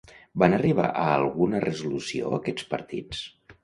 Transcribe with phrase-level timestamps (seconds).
[0.43, 3.27] Van arribar a alguna resolució, aquests partits?